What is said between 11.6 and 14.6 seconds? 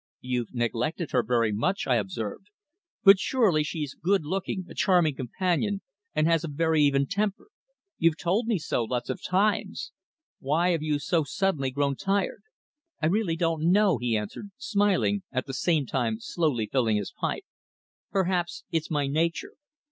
grown tired?" "I really don't know," he answered,